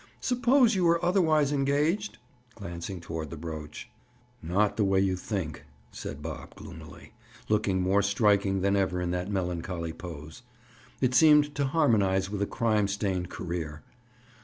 "Suppose 0.19 0.73
you 0.73 0.83
were 0.85 1.05
otherwise 1.05 1.51
engaged?" 1.53 2.17
Glancing 2.55 2.99
toward 3.01 3.29
the 3.29 3.37
brooch. 3.37 3.87
"Not 4.41 4.75
the 4.75 4.83
way 4.83 4.99
you 4.99 5.15
think!" 5.15 5.63
said 5.91 6.23
Bob 6.23 6.55
gloomily, 6.55 7.13
looking 7.49 7.81
more 7.83 8.01
striking 8.01 8.61
than 8.61 8.75
ever 8.75 8.99
in 8.99 9.11
that 9.11 9.29
melancholy 9.29 9.93
pose. 9.93 10.41
It 11.01 11.13
seemed 11.13 11.53
to 11.53 11.65
harmonize 11.65 12.31
with 12.31 12.41
a 12.41 12.47
crime 12.47 12.87
stained 12.87 13.29
career. 13.29 13.83